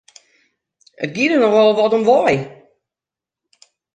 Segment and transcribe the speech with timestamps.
[1.03, 2.35] It gie der nochal wat om wei!